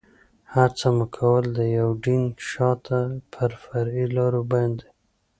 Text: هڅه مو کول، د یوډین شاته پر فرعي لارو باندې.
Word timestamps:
هڅه 0.53 0.87
مو 0.95 1.05
کول، 1.17 1.45
د 1.57 1.59
یوډین 1.77 2.23
شاته 2.49 2.99
پر 3.33 3.51
فرعي 3.63 4.05
لارو 4.15 4.41
باندې. 4.51 4.87